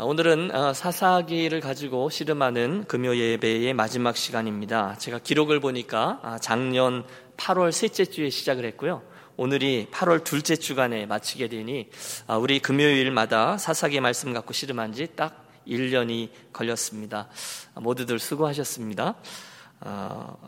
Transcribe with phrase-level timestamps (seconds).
[0.00, 4.94] 아, 오늘은 어, 사사기를 가지고 씨름하는 금요 예배의 마지막 시간입니다.
[4.98, 7.04] 제가 기록을 보니까 아, 작년
[7.36, 9.02] 8월 셋째 주에 시작을 했고요.
[9.36, 11.90] 오늘이 8월 둘째 주간에 마치게 되니
[12.28, 17.28] 아, 우리 금요일마다 사사기 말씀 갖고 씨름한 지 딱 1년이 걸렸습니다.
[17.74, 19.16] 모두들 수고하셨습니다.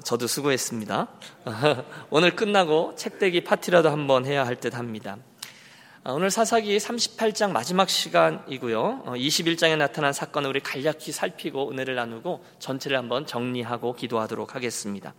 [0.04, 1.08] 저도 수고했습니다.
[2.10, 5.18] 오늘 끝나고 책대기 파티라도 한번 해야 할 듯 합니다.
[6.02, 9.02] 아, 오늘 사사기 38장 마지막 시간이고요.
[9.04, 15.12] 21장에 어, 나타난 사건을 우리 간략히 살피고 은혜를 나누고 전체를 한번 정리하고 기도하도록 하겠습니다.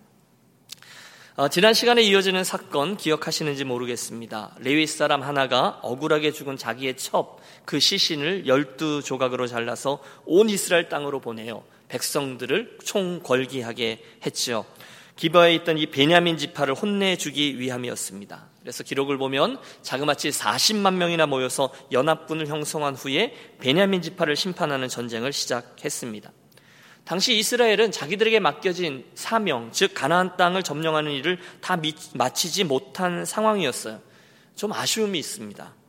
[1.36, 4.56] 어, 지난 시간에 이어지는 사건 기억하시는지 모르겠습니다.
[4.58, 11.20] 레위 사람 하나가 억울하게 죽은 자기의 첩, 그 시신을 열두 조각으로 잘라서 온 이스라엘 땅으로
[11.20, 11.64] 보내요.
[11.90, 14.66] 백성들을 총궐기하게 했지요.
[15.22, 18.48] 기바에 있던 이 베냐민 지파를 혼내주기 위함이었습니다.
[18.60, 26.32] 그래서 기록을 보면 자그마치 40만 명이나 모여서 연합군을 형성한 후에 베냐민 지파를 심판하는 전쟁을 시작했습니다.
[27.04, 31.80] 당시 이스라엘은 자기들에게 맡겨진 사명, 즉 가나안 땅을 점령하는 일을 다
[32.16, 34.02] 마치지 못한 상황이었어요.
[34.56, 35.81] 좀 아쉬움이 있습니다.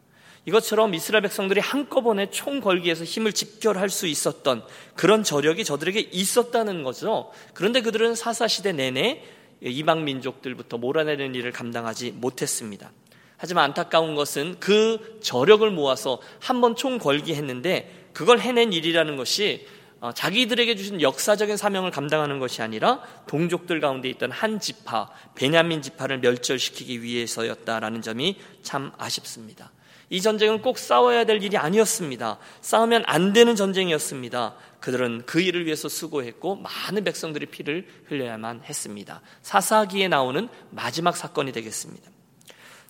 [0.45, 4.65] 이것처럼 이스라엘 백성들이 한꺼번에 총 걸기에서 힘을 집결할 수 있었던
[4.97, 7.31] 그런 저력이 저들에게 있었다는 거죠.
[7.55, 9.23] 그런데 그들은 사사시대 내내
[9.63, 12.91] 이방 민족들부터 몰아내는 일을 감당하지 못했습니다.
[13.37, 19.67] 하지만 안타까운 것은 그 저력을 모아서 한 번 총 걸기 했는데 그걸 해낸 일이라는 것이
[20.01, 26.19] 어, 자기들에게 주신 역사적인 사명을 감당하는 것이 아니라 동족들 가운데 있던 한 지파, 베냐민 지파를
[26.19, 29.71] 멸절시키기 위해서였다라는 점이 참 아쉽습니다.
[30.13, 32.37] 이 전쟁은 꼭 싸워야 될 일이 아니었습니다.
[32.61, 34.55] 싸우면 안 되는 전쟁이었습니다.
[34.79, 39.23] 그들은 그 일을 위해서 수고했고 많은 백성들이 피를 흘려야만 했습니다.
[39.41, 42.11] 사사기에 나오는 마지막 사건이 되겠습니다.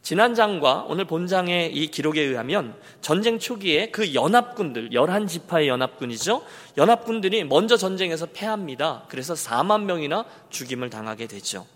[0.03, 6.45] 지난 장과 오늘 본장의 이 기록에 의하면 전쟁 초기에 그 연합군들, 11지파의 연합군이죠.
[6.77, 9.05] 연합군들이 먼저 전쟁에서 패합니다.
[9.09, 11.69] 그래서 4만 명이나 죽임을 당하게 되죠.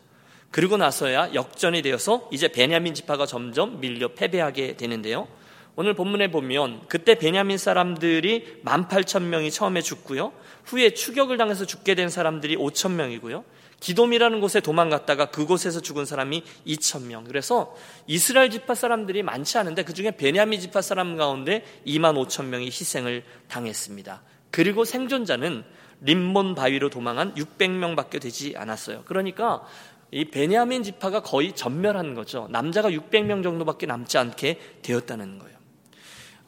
[0.56, 5.28] 그리고 나서야 역전이 되어서 이제 베냐민 지파가 점점 밀려 패배하게 되는데요.
[5.74, 10.32] 오늘 본문에 보면 그때 베냐민 사람들이 18,000명이 처음에 죽고요.
[10.64, 13.44] 후에 추격을 당해서 죽게 된 사람들이 5,000명이고요.
[13.80, 17.26] 기돔이라는 곳에 도망갔다가 그곳에서 죽은 사람이 2,000명.
[17.26, 23.24] 그래서 이스라엘 지파 사람들이 많지 않은데 그중에 베냐민 지파 사람 가운데 2만 5천 명이 희생을
[23.48, 24.22] 당했습니다.
[24.50, 25.64] 그리고 생존자는
[26.00, 29.02] 림몬 바위로 도망한 600명밖에 되지 않았어요.
[29.04, 29.62] 그러니까
[30.10, 32.46] 이 베냐민 지파가 거의 전멸한 거죠.
[32.50, 35.56] 남자가 600명 정도밖에 남지 않게 되었다는 거예요.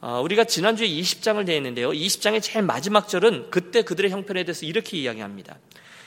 [0.01, 1.91] 아, 우리가 지난주에 20장을 대했는데요.
[1.91, 5.57] 20장의 제일 마지막 절은 그때 그들의 형편에 대해서 이렇게 이야기합니다.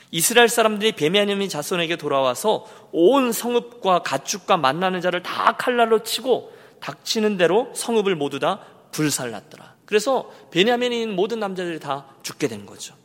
[0.09, 7.71] 이스라엘 사람들이 베냐민 자손에게 돌아와서 온 성읍과 가축과 만나는 자를 다 칼날로 치고 닥치는 대로
[7.75, 8.59] 성읍을 모두 다
[8.91, 9.75] 불살랐더라.
[9.85, 12.95] 그래서 베냐민인 모든 남자들이 다 죽게 된 거죠.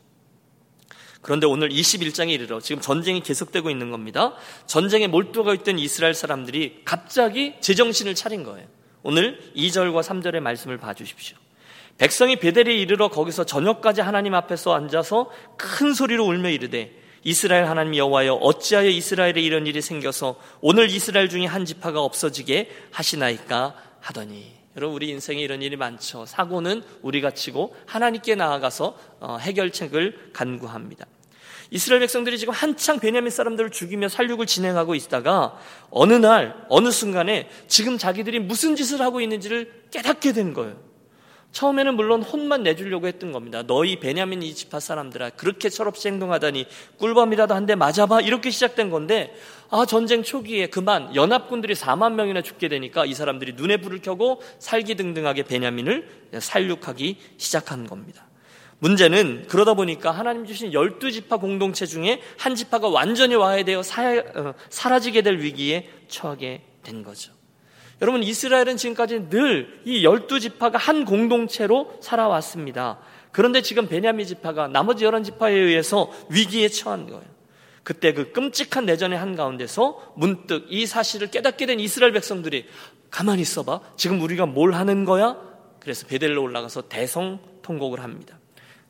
[1.21, 4.35] 그런데 오늘 21장에 이르러 지금 전쟁이 계속되고 있는 겁니다.
[4.67, 8.67] 전쟁에 몰두가 있던 이스라엘 사람들이 갑자기 제정신을 차린 거예요.
[9.03, 11.37] 오늘 2절과 3절의 말씀을 봐주십시오.
[11.99, 18.35] 백성이 베델에 이르러 거기서 저녁까지 하나님 앞에서 앉아서 큰 소리로 울며 이르되 이스라엘 하나님 여호와여
[18.35, 25.09] 어찌하여 이스라엘에 이런 일이 생겨서 오늘 이스라엘 중에 한 지파가 없어지게 하시나이까 하더니 여러분 우리
[25.09, 26.25] 인생에 이런 일이 많죠.
[26.25, 31.05] 사고는 우리가 치고 하나님께 나아가서 어, 해결책을 간구합니다.
[31.73, 35.59] 이스라엘 백성들이 지금 한창 베냐민 사람들을 죽이며 살육을 진행하고 있다가
[35.91, 40.77] 어느 날 어느 순간에 지금 자기들이 무슨 짓을 하고 있는지를 깨닫게 된 거예요.
[41.53, 43.63] 처음에는 물론 혼만 내주려고 했던 겁니다.
[43.67, 46.67] 너희 베냐민 이 지파 사람들아 그렇게 철없이 행동하다니
[46.99, 49.35] 꿀밤이라도 한 대 맞아봐 이렇게 시작된 건데
[49.71, 54.95] 아 전쟁 초기에 그만 연합군들이 4만 명이나 죽게 되니까 이 사람들이 눈에 불을 켜고 살기
[54.95, 58.25] 등등하게 베냐민을 살육하기 시작한 겁니다.
[58.79, 65.23] 문제는 그러다 보니까 하나님 주신 열두 지파 공동체 중에 한 지파가 완전히 와해되어 어, 사라지게
[65.23, 67.33] 될 위기에 처하게 된 거죠.
[68.01, 72.99] 여러분 이스라엘은 지금까지 늘 이 열두 지파가 한 공동체로 살아왔습니다.
[73.33, 77.25] 그런데 지금 베냐미 지파가 나머지 열한 지파에 의해서 위기에 처한 거예요.
[77.83, 82.67] 그때 그 끔찍한 내전의 한 가운데서 문득 이 사실을 깨닫게 된 이스라엘 백성들이
[83.11, 83.81] 가만히 있어봐.
[83.97, 85.37] 지금 우리가 뭘 하는 거야?
[85.81, 88.39] 그래서 베델로 올라가서 대성 통곡을 합니다.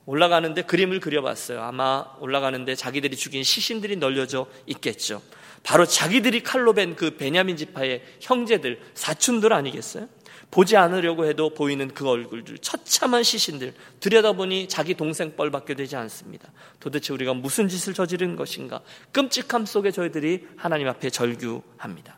[0.06, 1.62] 올라가는데 그림을 그려봤어요.
[1.62, 5.22] 아마 올라가는데 자기들이 죽인 시신들이 널려져 있겠죠.
[5.62, 10.08] 바로 자기들이 칼로 벤 그 베냐민 지파의 형제들, 사촌들 아니겠어요?
[10.50, 16.50] 보지 않으려고 해도 보이는 그 얼굴들, 처참한 시신들, 들여다보니 자기 동생 뻘밖에 되지 않습니다.
[16.80, 18.80] 도대체 우리가 무슨 짓을 저지른 것인가?
[19.12, 22.17] 끔찍함 속에 저희들이 하나님 앞에 절규합니다.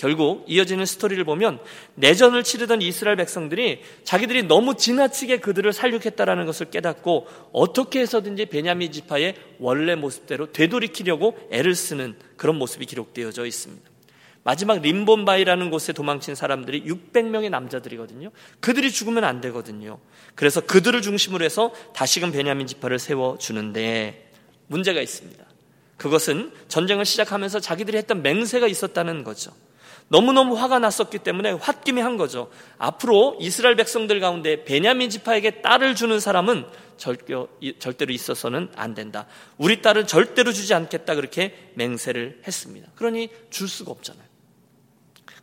[0.00, 1.58] 결국 이어지는 스토리를 보면
[1.96, 9.34] 내전을 치르던 이스라엘 백성들이 자기들이 너무 지나치게 그들을 살육했다라는 것을 깨닫고 어떻게 해서든지 베냐민 지파의
[9.58, 13.90] 원래 모습대로 되돌이키려고 애를 쓰는 그런 모습이 기록되어져 있습니다.
[14.42, 18.30] 마지막 림본바이라는 곳에 도망친 사람들이 600명의 남자들이거든요.
[18.60, 19.98] 그들이 죽으면 안 되거든요.
[20.34, 24.32] 그래서 그들을 중심으로 해서 다시금 베냐민 지파를 세워 주는데
[24.66, 25.44] 문제가 있습니다.
[25.98, 29.52] 그것은 전쟁을 시작하면서 자기들이 했던 맹세가 있었다는 거죠.
[30.10, 32.50] 너무너무 화가 났었기 때문에 홧김에 한 거죠.
[32.78, 36.66] 앞으로 이스라엘 백성들 가운데 베냐민 지파에게 딸을 주는 사람은
[36.96, 37.48] 절대로
[38.12, 39.26] 있어서는 안 된다.
[39.56, 41.14] 우리 딸은 절대로 주지 않겠다.
[41.14, 42.88] 그렇게 맹세를 했습니다.
[42.96, 44.24] 그러니 줄 수가 없잖아요.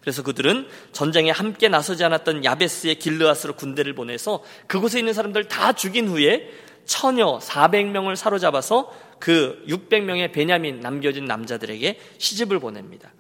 [0.02, 6.10] 그래서 그들은 전쟁에 함께 나서지 않았던 야베스의 길르앗으로 군대를 보내서 그곳에 있는 사람들 다 죽인
[6.10, 6.50] 후에
[6.86, 13.14] 처녀 400명을 사로잡아서 그 600명의 베냐민 남겨진 남자들에게 시집을 보냅니다.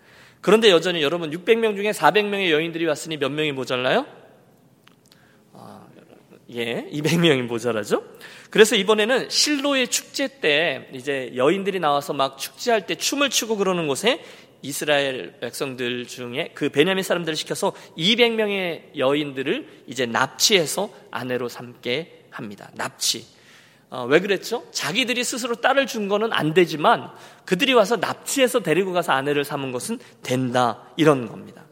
[0.48, 4.06] 그런데 여전히 여러분 600명 중에 400명의 여인들이 왔으니 몇 명이 모자라요?
[5.52, 5.86] 아,
[6.52, 8.02] 예, 200명이 모자라죠.
[8.50, 14.24] 그래서 이번에는 실로의 축제 때 이제 여인들이 나와서 막 축제할 때 춤을 추고 그러는 곳에
[14.62, 22.72] 이스라엘 백성들 중에 그 베냐민 사람들을 시켜서 200명의 여인들을 이제 납치해서 아내로 삼게 합니다.
[22.76, 23.26] 납치.
[23.90, 24.66] 어, 왜 그랬죠?
[24.72, 27.10] 자기들이 스스로 딸을 준 거는 안 되지만
[27.46, 30.84] 그들이 와서 납치해서 데리고 가서 아내를 삼은 것은 된다.
[30.98, 31.64] 이런 겁니다.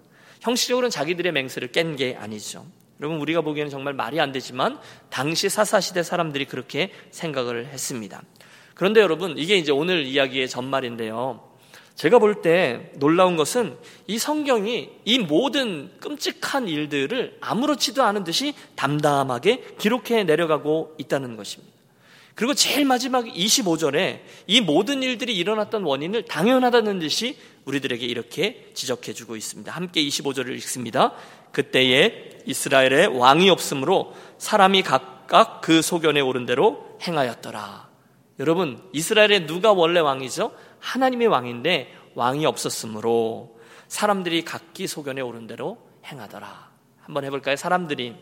[0.41, 2.65] 형식적으로는 자기들의 맹세를 깬 게 아니죠.
[3.01, 4.79] 여러분, 우리가 보기에는 정말 말이 안 되지만
[5.09, 8.21] 당시 사사 시대 사람들이 그렇게 생각을 했습니다.
[8.75, 11.41] 그런데 여러분, 이게 이제 오늘 이야기의 전말인데요.
[11.95, 13.77] 제가 볼 때 놀라운 것은
[14.07, 21.75] 이 성경이 이 모든 끔찍한 일들을 아무렇지도 않은 듯이 담담하게 기록해 내려가고 있다는 것입니다.
[22.35, 29.37] 그리고 제일 마지막 25절에 이 모든 일들이 일어났던 원인을 당연하다는 듯이 우리들에게 이렇게 지적해 주고
[29.37, 29.71] 있습니다.
[29.71, 31.13] 함께 25절을 읽습니다.
[31.53, 37.89] 그때에 이스라엘에 왕이 없으므로 사람이 각각 그 소견에 오른 대로 행하였더라.
[38.39, 40.51] 여러분, 이스라엘에 누가 원래 왕이죠?
[40.79, 46.69] 하나님의 왕인데 왕이 없었으므로 사람들이 각기 소견에 오른 대로 행하더라.
[46.99, 47.55] 한번 해볼까요?
[47.55, 48.15] 사람들이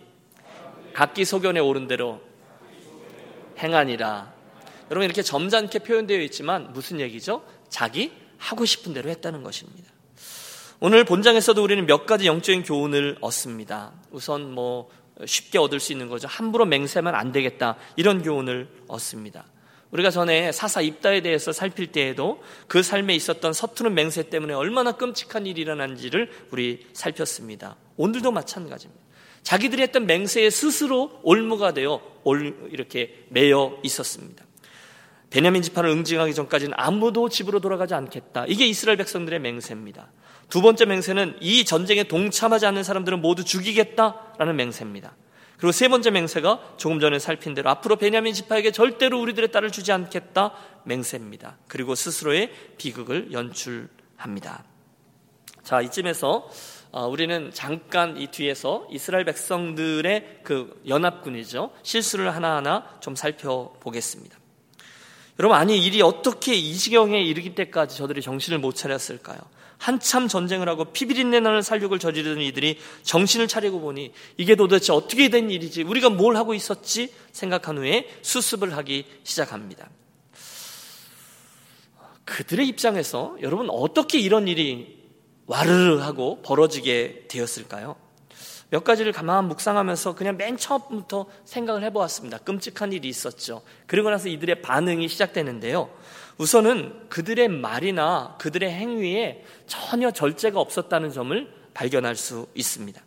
[0.94, 2.22] 각기 소견에 오른 대로
[3.58, 4.34] 행하니라.
[4.92, 7.44] 여러분 이렇게 점잖게 표현되어 있지만 무슨 얘기죠?
[7.70, 9.92] 자기 하고 싶은 대로 했다는 것입니다.
[10.80, 13.94] 오늘 본장에서도 우리는 몇 가지 영적인 교훈을 얻습니다.
[14.12, 14.90] 우선 뭐
[15.26, 16.28] 쉽게 얻을 수 있는 거죠.
[16.28, 17.78] 함부로 맹세만 안 되겠다.
[17.96, 19.46] 이런 교훈을 얻습니다.
[19.92, 25.46] 우리가 전에 사사 입다에 대해서 살필 때에도 그 삶에 있었던 서투른 맹세 때문에 얼마나 끔찍한
[25.46, 27.76] 일이 일어난지를 우리 살폈습니다.
[27.98, 29.04] 오늘도 마찬가지입니다.
[29.44, 32.02] 자기들이 했던 맹세에 스스로 올무가 되어
[32.72, 34.44] 이렇게 매여 있었습니다.
[35.30, 38.46] 베냐민 지파를 응징하기 전까지는 아무도 집으로 돌아가지 않겠다.
[38.48, 40.12] 이게 이스라엘 백성들의 맹세입니다.
[40.50, 45.16] 두 번째 맹세는 이 전쟁에 동참하지 않는 사람들은 모두 죽이겠다라는 맹세입니다.
[45.58, 49.92] 그리고 세 번째 맹세가 조금 전에 살핀 대로 앞으로 베냐민 지파에게 절대로 우리들의 딸을 주지
[49.92, 50.54] 않겠다
[50.84, 51.58] 맹세입니다.
[51.68, 54.66] 그리고 스스로의 비극을 연출합니다.
[55.64, 56.50] 자, 이쯤에서 어,
[57.02, 61.72] 우리는 잠깐 이 뒤에서 이스라엘 백성들의 그 연합군이죠.
[61.82, 64.38] 실수를 하나하나 좀 살펴보겠습니다.
[65.40, 69.40] 여러분, 아니, 일이 어떻게 이 지경에 이르기 때까지 저들이 정신을 못 차렸을까요?
[69.80, 75.50] 한참 전쟁을 하고 피비린내 나는 살육을 저지르는 이들이 정신을 차리고 보니 이게 도대체 어떻게 된
[75.50, 75.82] 일이지?
[75.84, 77.12] 우리가 뭘 하고 있었지?
[77.32, 79.90] 생각한 후에 수습을 하기 시작합니다.
[82.24, 85.03] 그들의 입장에서 여러분 어떻게 이런 일이
[85.46, 87.96] 와르르 하고 벌어지게 되었을까요?
[88.70, 92.40] 몇 가지를 가만 묵상하면서 그냥 맨 처음부터 생각을 해보았습니다.
[92.40, 93.62] 끔찍한 일이 있었죠.
[93.86, 95.92] 그리고 나서 이들의 반응이 시작되는데요.
[96.40, 103.00] 우선은 그들의 말이나 그들의 행위에 전혀 절제가 없었다는 점을 발견할 수 있습니다.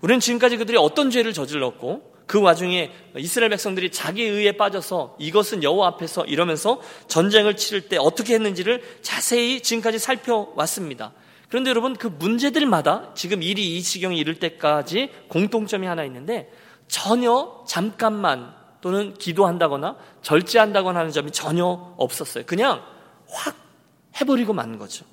[0.00, 5.88] 우리는 지금까지 그들이 어떤 죄를 저질렀고 그 와중에 이스라엘 백성들이 자기 의에 빠져서 이것은 여호와
[5.88, 11.12] 앞에서 이러면서 전쟁을 치를 때 어떻게 했는지를 자세히 지금까지 살펴왔습니다.
[11.48, 16.52] 그런데 여러분 그 문제들마다 지금 일이 이 지경에 이를 때까지 공통점이 하나 있는데
[16.88, 22.44] 전혀 잠깐만 또는 기도한다거나 절제한다거나 하는 점이 전혀 없었어요.
[22.46, 22.82] 그냥
[23.28, 23.56] 확
[24.20, 25.04] 해버리고 만 거죠.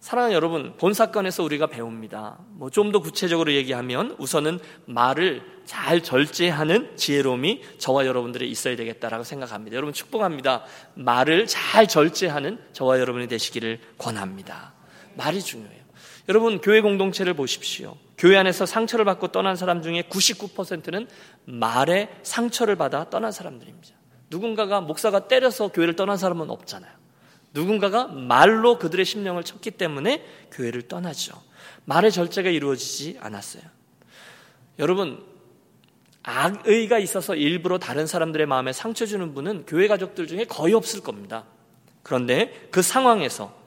[0.00, 2.38] 사랑하는 여러분, 본 사건에서 우리가 배웁니다.
[2.50, 9.76] 뭐 좀 더 구체적으로 얘기하면 우선은 말을 잘 절제하는 지혜로움이 저와 여러분들에 있어야 되겠다라고 생각합니다.
[9.76, 10.64] 여러분 축복합니다.
[10.94, 14.77] 말을 잘 절제하는 저와 여러분이 되시기를 권합니다.
[15.18, 15.82] 말이 중요해요.
[16.28, 17.96] 여러분, 교회 공동체를 보십시오.
[18.16, 21.08] 교회 안에서 상처를 받고 떠난 사람 중에 99%는
[21.44, 23.94] 말에 상처를 받아 떠난 사람들입니다.
[24.30, 26.92] 누군가가 목사가 때려서 교회를 떠난 사람은 없잖아요.
[27.52, 31.34] 누군가가 말로 그들의 심령을 쳤기 때문에 교회를 떠나죠.
[31.86, 33.62] 말의 절제가 이루어지지 않았어요.
[34.78, 35.24] 여러분,
[36.22, 41.44] 악의가 있어서 일부러 다른 사람들의 마음에 상처 주는 분은 교회 가족들 중에 거의 없을 겁니다.
[42.04, 43.57] 그런데 그 상황에서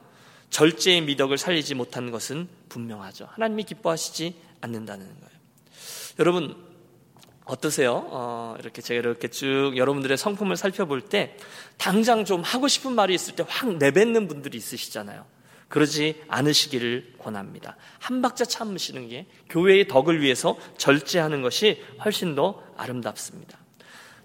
[0.52, 3.26] 절제의 미덕을 살리지 못한 것은 분명하죠.
[3.32, 5.40] 하나님이 기뻐하시지 않는다는 거예요.
[6.18, 6.54] 여러분,
[7.46, 8.06] 어떠세요?
[8.10, 11.36] 어, 이렇게 제가 이렇게 쭉 여러분들의 성품을 살펴볼 때
[11.78, 15.24] 당장 좀 하고 싶은 말이 있을 때 확 내뱉는 분들이 있으시잖아요.
[15.68, 17.76] 그러지 않으시기를 권합니다.
[17.98, 23.58] 한 박자 참으시는 게 교회의 덕을 위해서 절제하는 것이 훨씬 더 아름답습니다.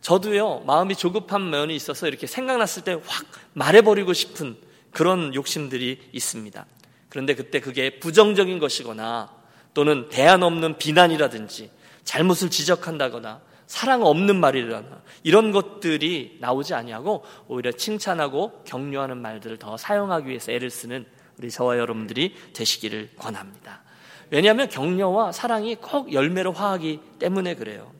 [0.02, 4.58] 저도요, 마음이 조급한 면이 있어서 이렇게 생각났을 때 확 말해버리고 싶은
[4.92, 6.66] 그런 욕심들이 있습니다.
[7.10, 9.32] 그런데 그때 그게 부정적인 것이거나
[9.74, 11.72] 또는 대안 없는 비난이라든지
[12.04, 20.30] 잘못을 지적한다거나 사랑 없는 말이라나 이런 것들이 나오지 아니하고 오히려 칭찬하고 격려하는 말들을 더 사용하기
[20.30, 21.06] 위해서 애를 쓰는
[21.38, 23.84] 우리 저와 여러분들이 되시기를 권합니다.
[24.30, 27.92] 왜냐하면 격려와 사랑이 꼭 열매로 화하기 때문에 그래요.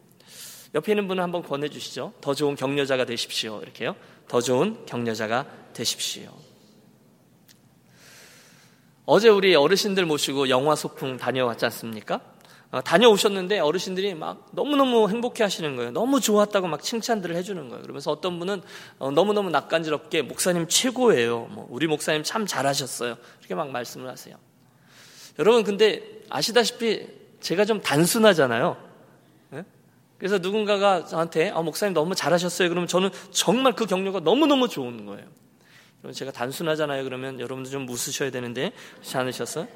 [0.74, 2.14] 옆에 있는 분을 한번 권해 주시죠.
[2.22, 3.62] 더 좋은 격려자가 되십시오.
[3.62, 3.96] 이렇게요.
[4.28, 6.47] 더 좋은 격려자가 되십시오.
[9.08, 12.20] 어제 우리 어르신들 모시고 영화 소풍 다녀왔지 않습니까?
[12.72, 15.92] 어, 다녀오셨는데 어르신들이 막 너무너무 행복해 하시는 거예요.
[15.92, 17.82] 너무 좋았다고 막 칭찬들을 해주는 거예요.
[17.82, 18.62] 그러면서 어떤 분은
[19.00, 21.48] 어, 너무너무 낯간지럽게 목사님 최고예요.
[21.52, 23.16] 뭐 우리 목사님 참 잘하셨어요.
[23.40, 24.36] 이렇게 막 말씀을 하세요.
[25.40, 27.08] 여러분, 근데 아시다시피
[27.40, 28.76] 제가 좀 단순하잖아요.
[29.52, 29.64] 네?
[30.18, 32.68] 그래서 누군가가 저한테 아, 목사님 너무 잘하셨어요.
[32.68, 35.28] 그러면 저는 정말 그 격려가 너무너무 좋은 거예요.
[36.14, 37.04] 제가 단순하잖아요.
[37.04, 39.68] 그러면 여러분들 좀 웃으셔야 되는데 그렇지 않으셨어요?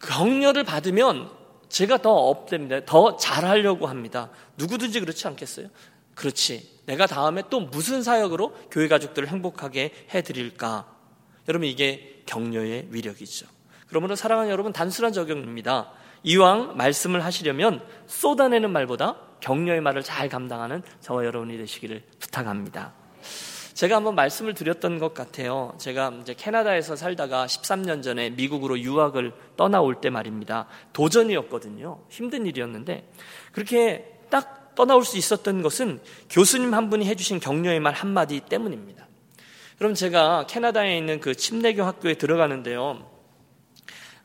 [0.00, 1.30] 격려를 받으면
[1.68, 2.84] 제가 더 업됩니다.
[2.84, 4.30] 더 잘하려고 합니다.
[4.56, 5.68] 누구든지 그렇지 않겠어요?
[6.14, 6.82] 그렇지.
[6.86, 10.86] 내가 다음에 또 무슨 사역으로 교회 가족들을 행복하게 해드릴까?
[11.48, 13.46] 여러분 이게 격려의 위력이죠.
[13.88, 15.92] 그러므로 사랑하는 여러분 단순한 적용입니다.
[16.22, 22.92] 이왕 말씀을 하시려면 쏟아내는 말보다 격려의 말을 잘 감당하는 저와 여러분이 되시기를 부탁합니다.
[23.74, 25.74] 제가 한번 말씀을 드렸던 것 같아요.
[25.78, 30.66] 제가 이제 캐나다에서 살다가 13년 전에 미국으로 유학을 떠나올 때 말입니다.
[30.92, 32.00] 도전이었거든요.
[32.08, 33.10] 힘든 일이었는데
[33.52, 36.00] 그렇게 딱 떠나올 수 있었던 것은
[36.30, 39.08] 교수님 한 분이 해주신 격려의 말 한마디 때문입니다.
[39.78, 43.10] 그럼 제가 캐나다에 있는 그 침례교 학교에 들어가는데요.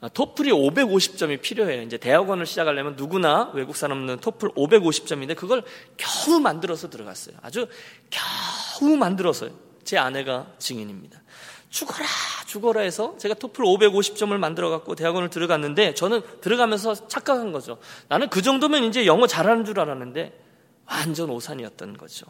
[0.01, 1.81] 아, 토플이 550점이 필요해요.
[1.81, 5.63] 이제 대학원을 시작하려면 누구나 외국 사람은 토플 550점인데 그걸
[5.97, 7.35] 겨우 만들어서 들어갔어요.
[7.41, 7.67] 아주
[8.09, 8.38] 겨우
[8.85, 9.51] 만들어서요.
[9.83, 11.21] 제 아내가 증인입니다.
[11.69, 12.05] 죽어라,
[12.47, 17.77] 죽어라 해서 제가 토플 550점을 만들어 갖고 대학원을 들어갔는데 저는 들어가면서 착각한 거죠.
[18.07, 20.37] 나는 그 정도면 이제 영어 잘하는 줄 알았는데
[20.85, 22.25] 완전 오산이었던 거죠.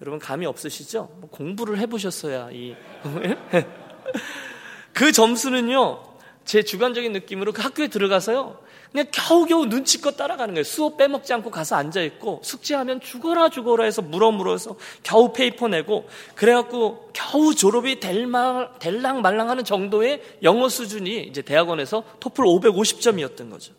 [0.00, 1.10] 여러분 감이 없으시죠?
[1.20, 2.74] 뭐 공부를 해보셨어야 이
[4.92, 6.02] 그 점수는요
[6.44, 8.63] 제 주관적인 느낌으로 그 학교에 들어가서요.
[8.94, 10.62] 그냥 겨우겨우 눈치껏 따라가는 거예요.
[10.62, 17.10] 수업 빼먹지 않고 가서 앉아있고 숙제하면 죽어라 죽어라 해서 물어 물어서 겨우 paper 내고 그래갖고
[17.12, 23.72] 겨우 졸업이 될말, 될랑 말랑 하는 정도의 영어 수준이 이제 대학원에서 토플 550점이었던 거죠.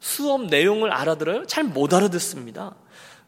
[0.00, 1.46] 수업 내용을 알아들어요?
[1.46, 2.74] 잘 못 알아듣습니다.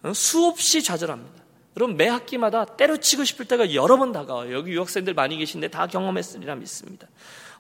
[0.03, 0.13] 어?
[0.13, 1.45] 수없이 좌절합니다.
[1.77, 4.53] 여러분 매 학기마다 때려치고 싶을 때가 여러 번 다가와요.
[4.53, 7.07] 여기 유학생들 많이 계신데 다 경험했으리라 믿습니다.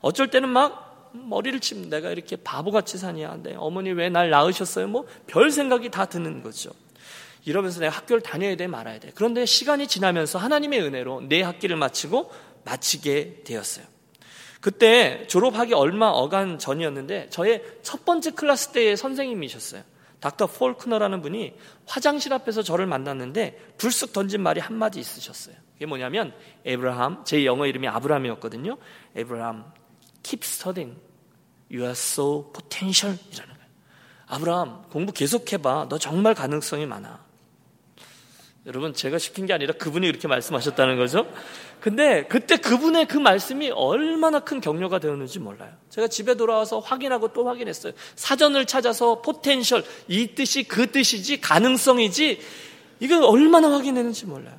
[0.00, 1.96] 어쩔 때는 막 머리를 칩니다.
[1.96, 3.38] 내가 이렇게 바보같이 사냐.
[3.42, 4.88] 네, 어머니 왜 날 낳으셨어요?
[4.88, 6.70] 뭐 별 생각이 다 드는 거죠.
[7.44, 9.10] 이러면서 내가 학교를 다녀야 돼 말아야 돼.
[9.14, 12.30] 그런데 시간이 지나면서 하나님의 은혜로 내 학기를 마치고
[12.64, 13.86] 마치게 되었어요.
[14.60, 19.82] 그때 졸업하기 얼마 어간 전이었는데 저의 첫 번째 클래스 때의 선생님이셨어요.
[20.20, 21.54] 닥터 폴크너라는 분이
[21.86, 25.54] 화장실 앞에서 저를 만났는데 불쑥 던진 말이 한마디 있으셨어요.
[25.74, 26.34] 그게 뭐냐면
[26.64, 28.78] 에브라함, 제 영어 이름이 아브라함이었거든요.
[29.14, 29.72] 에브라함,
[30.28, 30.98] keep studying.
[31.70, 33.18] You are so potential.
[33.32, 33.68] 이라는 거예요.
[34.26, 35.86] 아브라함, 공부 계속해봐.
[35.88, 37.26] 너 정말 가능성이 많아.
[38.66, 41.26] 여러분, 제가 시킨 게 아니라 그분이 이렇게 말씀하셨다는 거죠.
[41.80, 45.72] 근데 그때 그분의 그 말씀이 얼마나 큰 격려가 되었는지 몰라요.
[45.88, 47.94] 제가 집에 돌아와서 확인하고 또 확인했어요.
[48.16, 52.40] 사전을 찾아서 potential, 이 뜻이 그 뜻이지, 가능성이지,
[53.00, 54.58] 이거 얼마나 확인했는지 몰라요.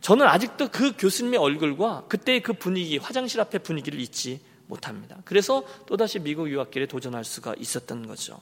[0.00, 5.18] 저는 아직도 그 교수님의 얼굴과 그때의 그 분위기, 화장실 앞의 분위기를 잊지 못합니다.
[5.24, 8.40] 그래서 또다시 미국 유학길에 도전할 수가 있었던 거죠.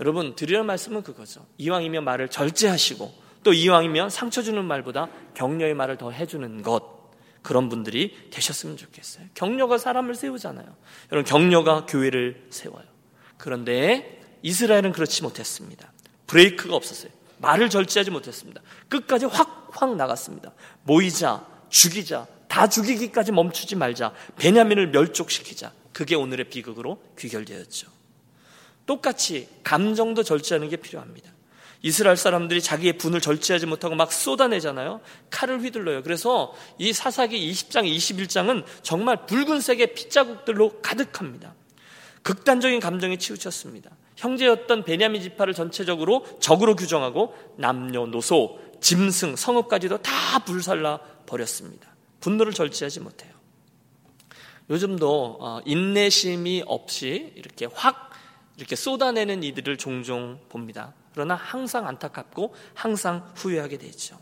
[0.00, 1.44] 여러분, 드리는 말씀은 그거죠.
[1.58, 6.98] 이왕이면 말을 절제하시고 또 이왕이면 상처 주는 말보다 격려의 말을 더 해주는 것.
[7.42, 9.26] 그런 분들이 되셨으면 좋겠어요.
[9.34, 10.66] 격려가 사람을 세우잖아요.
[11.12, 12.84] 여러분, 격려가 교회를 세워요.
[13.36, 15.92] 그런데 이스라엘은 그렇지 못했습니다.
[16.26, 17.10] 브레이크가 없었어요.
[17.38, 18.60] 말을 절제하지 못했습니다.
[18.88, 20.52] 끝까지 확, 확 나갔습니다.
[20.82, 24.12] 모이자, 죽이자, 다다 죽이기까지 멈추지 말자.
[24.36, 25.72] 베냐민을 멸족시키자.
[25.92, 27.88] 그게 오늘의 비극으로 귀결되었죠.
[28.86, 31.30] 똑같이 감정도 절제하는 게 필요합니다.
[31.82, 35.00] 이스라엘 사람들이 자기의 분을 절제하지 못하고 막 쏟아내잖아요.
[35.30, 36.02] 칼을 휘둘러요.
[36.02, 41.54] 그래서 이 사사기 20장, 21장은 정말 붉은색의 핏자국들로 가득합니다.
[42.22, 43.90] 극단적인 감정에 치우쳤습니다.
[44.16, 51.97] 형제였던 베냐민 지파를 전체적으로 적으로 규정하고 남녀노소, 짐승, 성읍까지도 다 불살라 버렸습니다.
[52.20, 53.32] 분노를 절제하지 못해요.
[54.70, 58.10] 요즘도 어, 인내심이 없이 이렇게 확
[58.56, 60.92] 이렇게 쏟아내는 이들을 종종 봅니다.
[61.14, 64.18] 그러나 항상 안타깝고 항상 후회하게 되죠.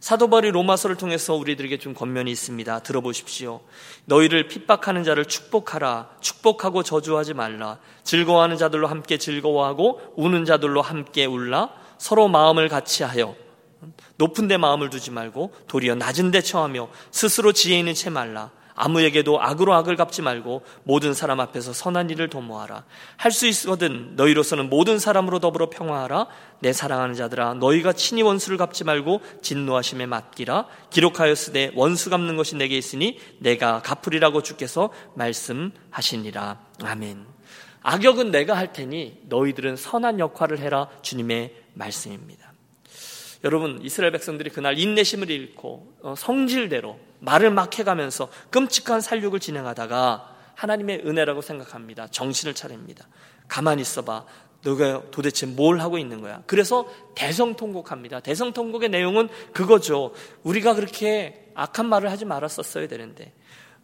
[0.00, 2.80] 사도 바울이 로마서를 통해서 우리들에게 준 권면이 있습니다.
[2.80, 3.60] 들어보십시오.
[4.04, 6.10] 너희를 핍박하는 자를 축복하라.
[6.20, 7.78] 축복하고 저주하지 말라.
[8.02, 11.70] 즐거워하는 자들로 함께 즐거워하고 우는 자들로 함께 울라.
[11.98, 13.34] 서로 마음을 같이 하여
[14.16, 18.50] 높은 데 마음을 두지 말고 도리어 낮은 데 처하며 스스로 지혜 있는 채 말라.
[18.78, 22.84] 아무에게도 악으로 악을 갚지 말고 모든 사람 앞에서 선한 일을 도모하라.
[23.16, 26.26] 할 수 있거든 너희로서는 모든 사람으로 더불어 평화하라.
[26.60, 30.66] 내 사랑하는 자들아 너희가 친히 원수를 갚지 말고 진노하심에 맡기라.
[30.90, 36.60] 기록하였으되 원수 갚는 것이 내게 있으니 내가 갚으리라고 주께서 말씀하시니라.
[36.84, 37.24] 아멘.
[37.82, 40.88] 악역은 내가 할 테니 너희들은 선한 역할을 해라.
[41.00, 42.52] 주님의 말씀입니다.
[43.46, 51.02] 여러분 이스라엘 백성들이 그날 인내심을 잃고 어, 성질대로 말을 막 해가면서 끔찍한 살육을 진행하다가 하나님의
[51.06, 52.08] 은혜라고 생각합니다.
[52.08, 53.06] 정신을 차립니다.
[53.46, 54.26] 가만히 있어봐.
[54.64, 56.42] 너가 도대체 뭘 하고 있는 거야?
[56.46, 58.18] 그래서 대성통곡합니다.
[58.18, 60.12] 대성통곡의 내용은 그거죠.
[60.42, 63.32] 우리가 그렇게 악한 말을 하지 말았었어야 되는데,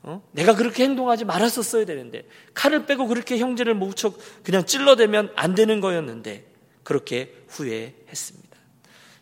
[0.03, 0.27] 어?
[0.33, 6.47] 내가 그렇게 행동하지 말았었어야 되는데, 칼을 빼고 그렇게 형제를 뭉쳐 그냥 찔러대면 안 되는 거였는데,
[6.83, 8.42] 그렇게 후회했습니다.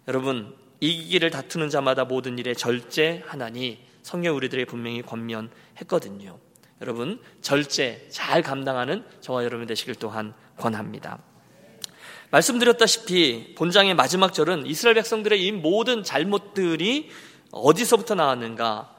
[0.08, 6.38] 여러분, 이기기를 다투는 자마다 모든 일에 절제하나니 성경 우리들의 분명히 권면했거든요.
[6.80, 11.18] 여러분 절제 잘 감당하는 저와 여러분 되시길 또한 권합니다.
[12.30, 17.10] 말씀드렸다시피 본장의 마지막 절은 이스라엘 백성들의 이 모든 잘못들이
[17.50, 18.94] 어디서부터 나왔는가?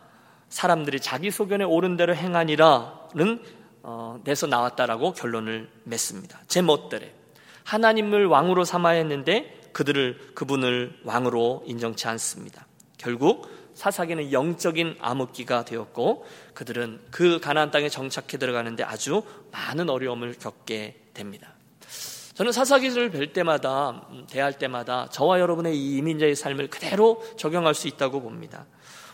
[0.50, 3.42] 사람들이 자기 소견에 옳은 대로 행하니라는
[3.84, 6.42] 어, 내서 나왔다라고 결론을 맺습니다.
[6.48, 7.08] 제 멋대로
[7.64, 12.66] 하나님을 왕으로 삼아야 했는데 그들을 그분을 왕으로 인정치 않습니다.
[12.98, 21.02] 결국 사사기는 영적인 암흑기가 되었고 그들은 그 가나안 땅에 정착해 들어가는데 아주 많은 어려움을 겪게
[21.14, 21.54] 됩니다.
[22.34, 27.88] 저는 사사기를 뵐 때마다 음, 대할 때마다 저와 여러분의 이 이민자의 삶을 그대로 적용할 수
[27.88, 28.66] 있다고 봅니다.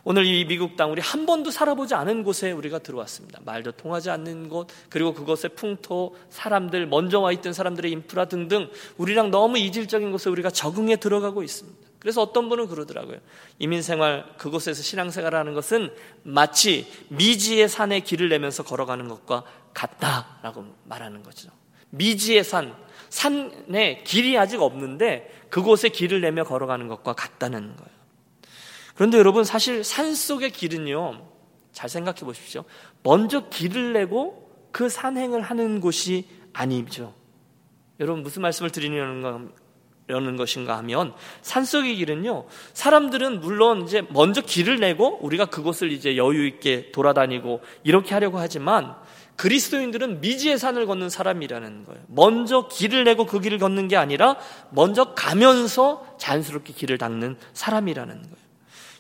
[0.10, 3.42] 오늘 이 미국 땅 우리 한 번도 살아보지 않은 곳에 우리가 들어왔습니다.
[3.44, 9.32] 말도 통하지 않는 곳 그리고 그곳의 풍토 사람들 먼저 와 있던 사람들의 인프라 등등 우리랑
[9.32, 11.90] 너무 이질적인 곳에 우리가 적응해 들어가고 있습니다.
[12.00, 13.18] 그래서 어떤 분은 그러더라고요.
[13.60, 15.94] 이민 생활 그곳에서 신앙 생활하는 것은
[16.24, 19.44] 마치 미지의 산에 길을 내면서 걸어가는 것과
[19.74, 21.50] 같다라고 말하는 거죠.
[21.90, 22.74] 미지의 산,
[23.10, 27.97] 산에 길이 아직 없는데 그곳에 길을 내며 걸어가는 것과 같다는 거예요.
[28.98, 31.22] 그런데 여러분 사실 산 속의 길은요.
[31.72, 32.64] 잘 생각해 보십시오.
[33.04, 37.14] 먼저 길을 내고 그 산행을 하는 곳이 아니죠.
[38.00, 39.50] 여러분 무슨 말씀을 드리는
[40.08, 46.48] 려는 것인가 하면 산속의 길은요 사람들은 물론 이제 먼저 길을 내고 우리가 그곳을 이제 여유
[46.48, 48.96] 있게 돌아다니고 이렇게 하려고 하지만
[49.36, 52.02] 그리스도인들은 미지의 산을 걷는 사람이라는 거예요.
[52.08, 54.38] 먼저 길을 내고 그 길을 걷는 게 아니라
[54.72, 58.47] 먼저 가면서 자연스럽게 길을 닦는 사람이라는 거예요.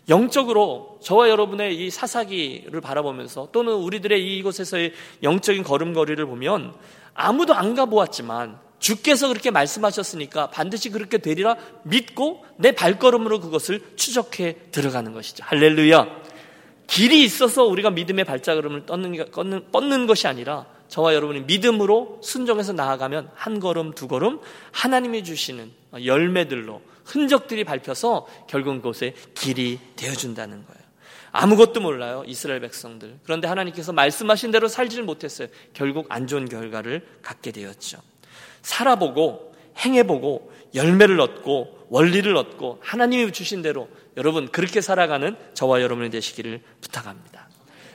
[0.09, 4.93] 영적으로 저와 여러분의 이 사사기를 바라보면서 또는 우리들의 이곳에서의
[5.23, 6.73] 영적인 걸음걸이를 보면
[7.13, 15.13] 아무도 안 가보았지만 주께서 그렇게 말씀하셨으니까 반드시 그렇게 되리라 믿고 내 발걸음으로 그것을 추적해 들어가는
[15.13, 15.43] 것이죠.
[15.45, 16.27] 할렐루야.
[16.85, 23.29] 길이 있어서 우리가 믿음의 발자걸음을 뻗는, 뻗는, 뻗는 것이 아니라 저와 여러분이 믿음으로 순종해서 나아가면
[23.33, 24.39] 한 걸음 두 걸음
[24.71, 25.71] 하나님이 주시는
[26.05, 30.87] 열매들로 흔적들이 밟혀서 결국 그곳에 길이 되어준다는 거예요.
[31.31, 32.23] 아무것도 몰라요.
[32.25, 33.19] 이스라엘 백성들.
[33.23, 35.47] 그런데 하나님께서 말씀하신 대로 살지를 못했어요.
[35.73, 37.99] 결국 안 좋은 결과를 갖게 되었죠.
[38.61, 46.61] 살아보고 행해보고 열매를 얻고 원리를 얻고 하나님이 주신 대로 여러분 그렇게 살아가는 저와 여러분이 되시기를
[46.81, 47.47] 부탁합니다.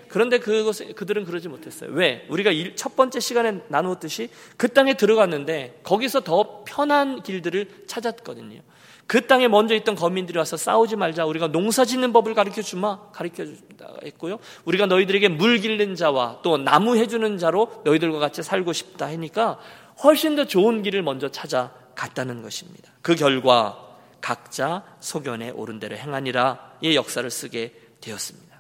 [0.09, 1.90] 그런데 그것 그들은 그러지 못했어요.
[1.92, 2.27] 왜?
[2.29, 8.61] 우리가 첫 번째 시간에 나누었듯이 그 땅에 들어갔는데 거기서 더 편한 길들을 찾았거든요.
[9.06, 11.26] 그 땅에 먼저 있던 거민들이 와서 싸우지 말자.
[11.26, 13.10] 우리가 농사 짓는 법을 가르쳐 주마.
[13.12, 14.38] 가르쳐 준다 했고요.
[14.64, 19.58] 우리가 너희들에게 물 길는 자와 또 나무 해주는 자로 너희들과 같이 살고 싶다 하니까
[20.02, 22.90] 훨씬 더 좋은 길을 먼저 찾아갔다는 것입니다.
[23.02, 23.78] 그 결과
[24.20, 28.52] 각자 소견에 오른 대로 행하니라의 역사를 쓰게 되었습니다.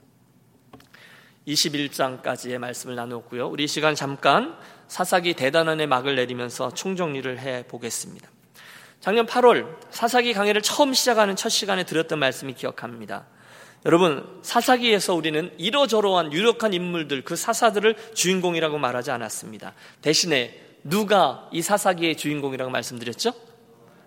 [1.46, 3.48] 21장까지의 말씀을 나누었고요.
[3.48, 4.56] 우리 시간 잠깐
[4.88, 8.28] 사사기 대단원의 막을 내리면서 총정리를 해 보겠습니다.
[9.02, 13.26] 작년 8월 사사기 강의를 처음 시작하는 첫 시간에 들었던 말씀이 기억합니다.
[13.84, 19.74] 여러분, 사사기에서 우리는 이러저러한 유력한 인물들, 그 사사들을 주인공이라고 말하지 않았습니다.
[20.02, 23.32] 대신에 누가 이 사사기의 주인공이라고 말씀드렸죠?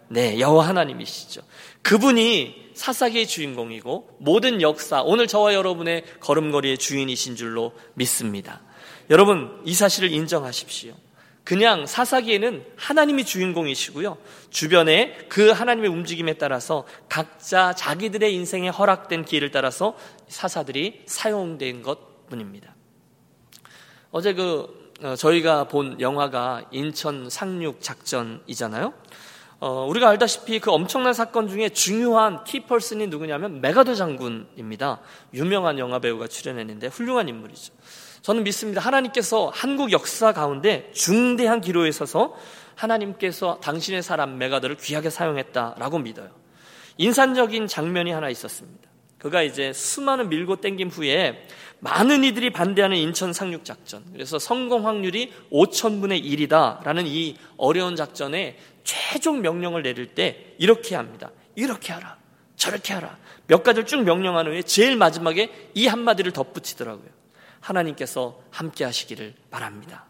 [0.08, 1.42] 네, 여호와 하나님이시죠.
[1.82, 8.62] 그분이 사사기의 주인공이고 모든 역사, 오늘 저와 여러분의 걸음걸이의 주인이신 줄로 믿습니다.
[9.10, 10.94] 여러분, 이 사실을 인정하십시오.
[11.46, 14.18] 그냥 사사기에는 하나님이 주인공이시고요.
[14.50, 19.96] 주변에 그 하나님의 움직임에 따라서 각자 자기들의 인생에 허락된 기회를 따라서
[20.28, 22.76] 사사들이 사용된 것 뿐입니다.
[24.10, 28.94] 어제 그 어, 저희가 본 영화가 인천 상륙 작전이잖아요.
[29.60, 35.00] 어, 우리가 알다시피 그 엄청난 사건 중에 중요한 키퍼슨이 누구냐면 메가더 장군입니다.
[35.34, 37.74] 유명한 영화 배우가 출연했는데 훌륭한 인물이죠.
[38.26, 38.82] 저는 믿습니다.
[38.82, 42.36] 하나님께서 한국 역사 가운데 중대한 기로에 서서
[42.74, 46.32] 하나님께서 당신의 사람 메가더를 귀하게 사용했다라고 믿어요.
[46.98, 48.90] 인산적인 장면이 하나 있었습니다.
[49.20, 51.48] 그가 이제 수많은 밀고 땡김 후에
[51.82, 54.04] 많은 이들이 반대하는 인천 상륙 작전.
[54.12, 61.30] 그래서 성공 확률이 5천분의 1이다라는 이 어려운 작전에 최종 명령을 내릴 때 이렇게 합니다.
[61.54, 62.18] 이렇게 하라.
[62.56, 63.20] 저렇게 하라.
[63.46, 67.15] 몇 가지를 쭉 명령한 후에 제일 마지막에 이 한마디를 덧붙이더라고요.
[67.66, 70.06] 하나님께서 함께 하시기를 바랍니다.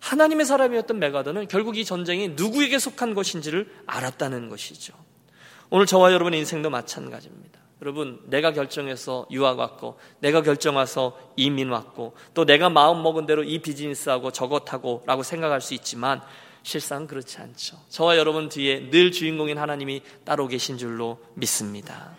[0.00, 4.92] 하나님의 사람이었던 메가더는 결국 이 전쟁이 누구에게 속한 것인지를 알았다는 것이죠.
[5.70, 7.60] 오늘 저와 여러분의 인생도 마찬가지입니다.
[7.82, 13.60] 여러분, 내가 결정해서 유학 왔고, 내가 결정해서 이민 왔고, 또 내가 마음 먹은 대로 이
[13.60, 16.20] 비즈니스하고 저것 하고 라고 생각할 수 있지만,
[16.62, 17.76] 실상 그렇지 않죠.
[17.90, 22.16] 저와 여러분 뒤에 늘 주인공인 하나님이 따로 계신 줄로 믿습니다.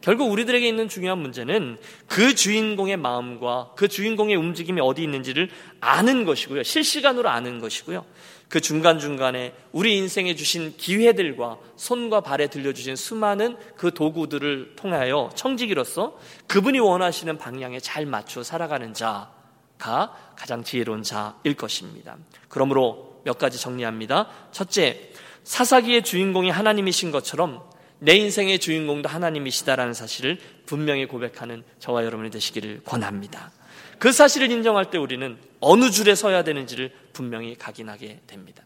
[0.00, 6.62] 결국 우리들에게 있는 중요한 문제는 그 주인공의 마음과 그 주인공의 움직임이 어디 있는지를 아는 것이고요.
[6.62, 8.04] 실시간으로 아는 것이고요.
[8.48, 16.78] 그 중간중간에 우리 인생에 주신 기회들과 손과 발에 들려주신 수많은 그 도구들을 통하여 청지기로서 그분이
[16.78, 22.16] 원하시는 방향에 잘 맞춰 살아가는 자가 가장 지혜로운 자일 것입니다.
[22.48, 24.28] 그러므로 몇 가지 정리합니다.
[24.52, 25.10] 첫째,
[25.44, 27.62] 사사기의 주인공이 하나님이신 것처럼
[28.00, 33.50] 내 인생의 주인공도 하나님이시다라는 사실을 분명히 고백하는 저와 여러분이 되시기를 권합니다.
[33.98, 38.64] 그 사실을 인정할 때 우리는 어느 줄에 서야 되는지를 분명히 각인하게 됩니다.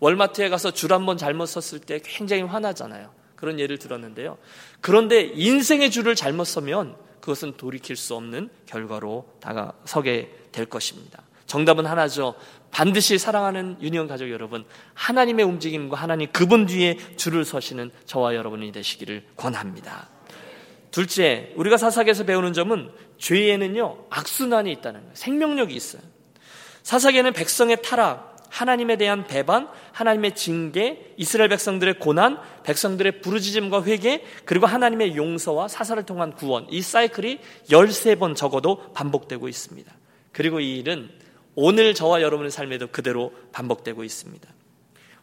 [0.00, 3.12] 월마트에 가서 줄 한 번 잘못 섰을 때 굉장히 화나잖아요.
[3.36, 4.38] 그런 예를 들었는데요.
[4.80, 11.22] 그런데 인생의 줄을 잘못 서면 그것은 돌이킬 수 없는 결과로 다가서게 될 것입니다.
[11.52, 12.34] 정답은 하나죠.
[12.70, 19.22] 반드시 사랑하는 유니온 가족 여러분, 하나님의 움직임과 하나님 그분 뒤에 줄을 서시는 저와 여러분이 되시기를
[19.36, 20.08] 권합니다.
[20.90, 25.14] 둘째, 우리가 사사기에서 배우는 점은 죄에는요, 악순환이 있다는 거예요.
[25.14, 26.00] 생명력이 있어요.
[26.84, 34.64] 사사기에는 백성의 타락, 하나님에 대한 배반, 하나님의 징계, 이스라엘 백성들의 고난, 백성들의 부르짖음과 회개, 그리고
[34.64, 39.92] 하나님의 용서와 사사를 통한 구원, 이 사이클이 13번 적어도 반복되고 있습니다.
[40.32, 41.10] 그리고 이 일은
[41.54, 44.48] 오늘 저와 여러분의 삶에도 그대로 반복되고 있습니다.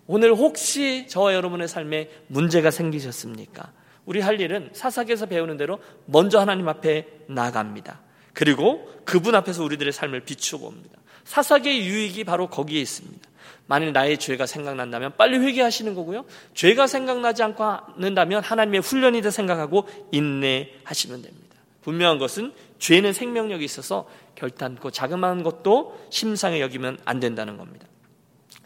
[0.08, 3.72] 오늘 혹시 저와 여러분의 삶에 문제가 생기셨습니까?
[4.06, 8.02] 우리 할 일은 사사기에서 배우는 대로 먼저 하나님 앞에 나갑니다.
[8.34, 10.98] 그리고 그분 앞에서 우리들의 삶을 비추고 옵니다.
[11.26, 13.30] 사사기의 유익이 바로 거기에 있습니다.
[13.68, 16.26] 만일 나의 죄가 생각난다면 빨리 회개하시는 거고요.
[16.56, 21.56] 죄가 생각나지 않는다면 하나님의 훈련이다 생각하고 인내하시면 됩니다.
[21.84, 27.88] 분명한 것은 죄는 생명력이 있어서 결단코 자그마한 것도 심상에 여기면 안 된다는 겁니다.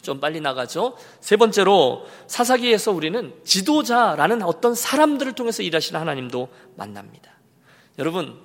[0.02, 0.98] 좀 빨리 나가죠.
[1.20, 7.32] 세 번째로 사사기에서 우리는 지도자라는 어떤 사람들을 통해서 일하시는 하나님도 만납니다.
[7.98, 8.40] 여러분,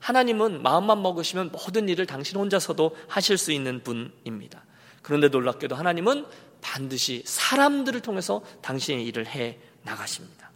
[0.00, 4.64] 하나님은 마음만 먹으시면 모든 일을 당신 혼자서도 하실 수 있는 분입니다.
[5.02, 6.26] 그런데 놀랍게도 하나님은
[6.60, 10.50] 반드시 사람들을 통해서 당신의 일을 해 나가십니다.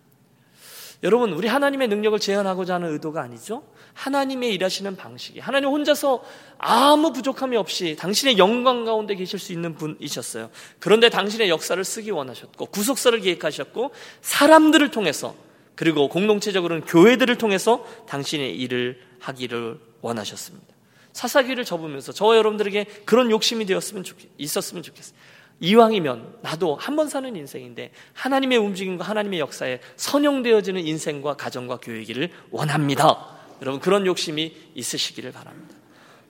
[1.03, 3.63] 여러분, 우리 하나님의 능력을 제한하고자 하는 의도가 아니죠?
[3.99, 6.23] 하나님의 일하시는 방식이 하나님 혼자서
[6.57, 10.51] 아무 부족함이 없이 당신의 영광 가운데 계실 수 있는 분이셨어요.
[10.79, 15.35] 그런데 당신의 역사를 쓰기 원하셨고 구속사를 기획하셨고 사람들을 통해서
[15.75, 20.67] 그리고 공동체적으로는 교회들을 통해서 당신의 일을 하기를 원하셨습니다.
[21.13, 25.19] 사사기를 접으면서 저와 여러분들에게 그런 욕심이 되었으면 좋겠, 있었으면 좋겠어요.
[25.61, 33.38] 이왕이면 나도 한 번 사는 인생인데 하나님의 움직임과 하나님의 역사에 선용되어지는 인생과 가정과 교회기를 원합니다.
[33.63, 35.75] 여러분 그런 욕심이 있으시기를 바랍니다.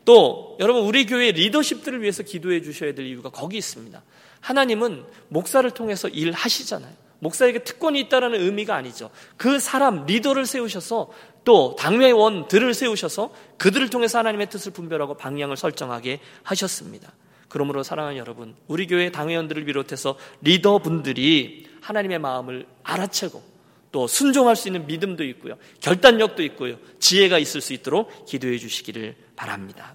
[0.04, 4.02] 또 여러분 우리 교회 리더십들을 위해서 기도해 주셔야 될 이유가 거기 있습니다.
[4.40, 6.92] 하나님은 목사를 통해서 일하시잖아요.
[7.20, 9.10] 목사에게 특권이 있다라는 의미가 아니죠.
[9.36, 11.10] 그 사람 리더를 세우셔서
[11.44, 17.12] 또 당회원들을 세우셔서 그들을 통해서 하나님의 뜻을 분별하고 방향을 설정하게 하셨습니다.
[17.48, 23.42] 그러므로 사랑하는 여러분, 우리 교회 당회원들을 비롯해서 리더분들이 하나님의 마음을 알아채고
[23.90, 25.54] 또 순종할 수 있는 믿음도 있고요.
[25.80, 26.76] 결단력도 있고요.
[26.98, 29.94] 지혜가 있을 수 있도록 기도해 주시기를 바랍니다.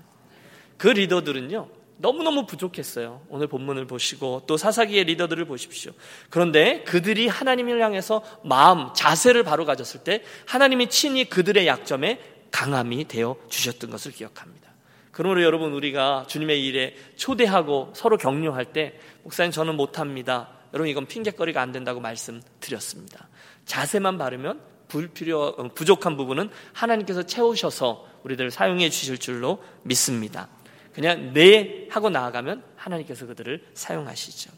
[0.78, 1.70] 그 리더들은요.
[1.98, 3.22] 너무너무 부족했어요.
[3.30, 5.94] 오늘 본문을 보시고 또 사사기의 리더들을 보십시오.
[6.30, 12.20] 그런데 그들이 하나님을 향해서 마음, 자세를 바로 가졌을 때 하나님이 친히 그들의 약점에
[12.52, 14.74] 강함이 되어 주셨던 것을 기억합니다.
[15.12, 20.50] 그러므로 여러분 우리가 주님의 일에 초대하고 서로 격려할 때 목사님 저는 못합니다.
[20.74, 23.30] 여러분 이건 핑계거리가 안 된다고 말씀드렸습니다.
[23.66, 30.48] 자세만 바르면 불필요 어, 부족한 부분은 하나님께서 채우셔서 우리들 사용해 주실 줄로 믿습니다.
[30.94, 34.52] 그냥 네 하고 나아가면 하나님께서 그들을 사용하시죠.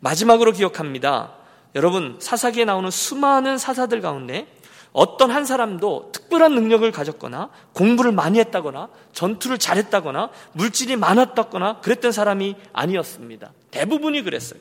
[0.00, 1.36] 마지막으로 기억합니다.
[1.74, 4.46] 여러분 사사기에 나오는 수많은 사사들 가운데
[4.92, 12.56] 어떤 한 사람도 특별한 능력을 가졌거나 공부를 많이 했다거나 전투를 잘했다거나 물질이 많았다거나 그랬던 사람이
[12.72, 13.52] 아니었습니다.
[13.70, 14.58] 대부분이 그랬어요.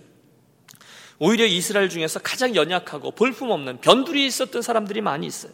[1.19, 5.51] 오히려 이스라엘 중에서 가장 연약하고 볼품없는 변두리에 있었던 사람들이 많이 있어요.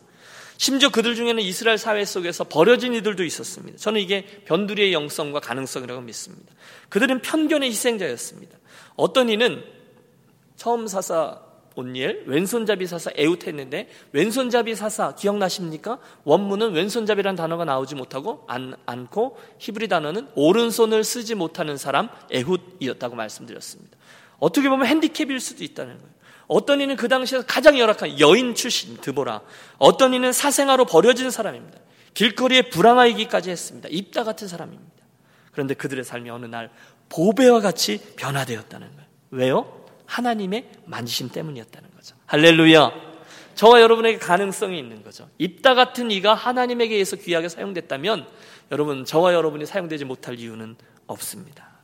[0.57, 3.77] 심지어 그들 중에는 이스라엘 사회 속에서 버려진 이들도 있었습니다.
[3.77, 6.53] 저는 이게 변두리의 영성과 가능성이라고 믿습니다.
[6.89, 8.57] 그들은 편견의 희생자였습니다.
[8.95, 9.63] 어떤 이는
[10.55, 11.41] 처음 사사
[11.75, 15.99] 온니엘 왼손잡이 사사 에웃 했는데 왼손잡이 사사 기억나십니까?
[16.23, 23.97] 원문은 왼손잡이란 단어가 나오지 못하고 안, 않고 히브리 단어는 오른손을 쓰지 못하는 사람 에훗이었다고 말씀드렸습니다.
[24.39, 26.15] 어떻게 보면 핸디캡일 수도 있다는 거예요.
[26.47, 29.41] 어떤 이는 그 당시에 가장 열악한 여인 출신 드보라.
[29.77, 31.79] 어떤 이는 사생아로 버려진 사람입니다.
[32.13, 33.89] 길거리에 불황하기까지 했습니다.
[33.91, 34.91] 입다 같은 사람입니다.
[35.51, 36.69] 그런데 그들의 삶이 어느 날
[37.09, 39.09] 보배와 같이 변화되었다는 거예요.
[39.31, 39.85] 왜요?
[40.05, 42.15] 하나님의 만지심 때문이었다는 거죠.
[42.27, 42.91] 할렐루야.
[43.55, 45.29] 저와 여러분에게 가능성이 있는 거죠.
[45.37, 48.27] 입다 같은 이가 하나님에게 의해서 귀하게 사용됐다면
[48.71, 50.75] 여러분 저와 여러분이 사용되지 못할 이유는
[51.07, 51.74] 없습니다.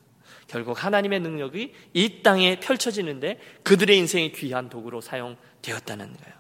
[0.52, 6.36] 결국 하나님의 능력이 이 땅에 펼쳐지는데 그들의 인생이 귀한 도구로 사용되었다는 거예요.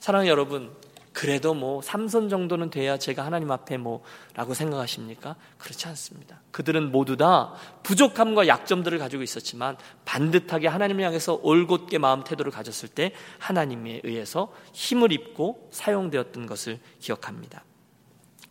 [0.00, 0.74] 사랑하는 여러분,
[1.12, 5.36] 그래도 뭐 삼선 정도는 돼야 제가 하나님 앞에 뭐라고 생각하십니까?
[5.58, 6.40] 그렇지 않습니다.
[6.50, 13.12] 그들은 모두 다 부족함과 약점들을 가지고 있었지만 반듯하게 하나님을 향해서 올곧게 마음 태도를 가졌을 때
[13.38, 17.64] 하나님에 의해서 힘을 입고 사용되었던 것을 기억합니다.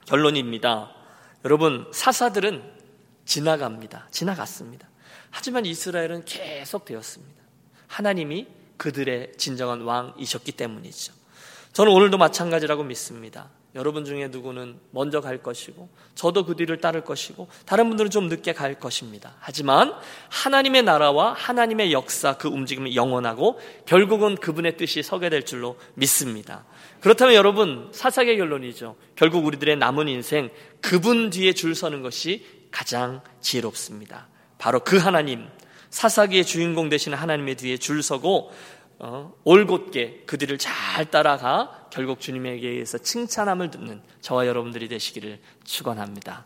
[0.06, 0.92] 결론입니다.
[1.44, 2.62] 여러분, 사사들은
[3.26, 4.08] 지나갑니다.
[4.12, 4.90] 지나갔습니다.
[5.32, 7.41] 하지만 이스라엘은 계속 되었습니다.
[7.88, 11.13] 하나님이 그들의 진정한 왕이셨기 때문이죠.
[11.74, 13.50] 저는 오늘도 마찬가지라고 믿습니다.
[13.74, 18.54] 여러분 중에 누구는 먼저 갈 것이고, 저도 그 뒤를 따를 것이고, 다른 분들은 좀 늦게
[18.54, 19.36] 갈 것입니다.
[19.39, 19.94] 하지만
[20.30, 26.65] 하나님의 나라와 하나님의 역사, 그 움직임이 영원하고, 결국은 그분의 뜻이 서게 될 줄로 믿습니다.
[27.00, 28.98] 그렇다면 여러분, 사사의 결론이죠.
[29.15, 30.50] 결국 우리들의 남은 인생,
[30.82, 34.28] 그분 뒤에 줄 서는 것이 가장 지혜롭습니다.
[34.62, 35.47] 바로 그 하나님,
[35.89, 38.52] 사사기의 주인공 되시는 하나님의 뒤에 줄 서고
[39.00, 46.45] 어, 올곧게 그들을 잘 따라가 결국 주님에게 의해서 칭찬함을 듣는 저와 여러분들이 되시기를 축원합니다.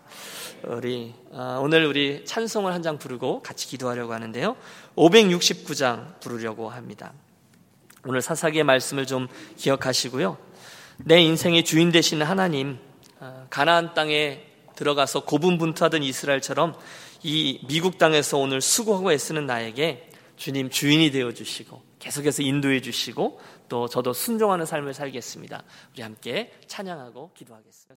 [0.64, 4.56] 우리 어, 오늘 우리 찬송을 한 장 부르고 같이 기도하려고 하는데요.
[4.96, 7.12] 569장 부르려고 합니다.
[8.06, 10.38] 오늘 사사기의 말씀을 좀 기억하시고요.
[11.00, 12.80] 내 인생의 주인 되시는 하나님,
[13.20, 14.46] 어, 가나안 땅에
[14.78, 16.76] 들어가서 고분분투하던 이스라엘처럼
[17.28, 23.88] 이 미국 땅에서 오늘 수고하고 애쓰는 나에게 주님 주인이 되어 주시고 계속해서 인도해 주시고 또
[23.88, 25.64] 저도 순종하는 삶을 살겠습니다.
[25.94, 27.86] 우리 함께 찬양하고 기도하겠습니다.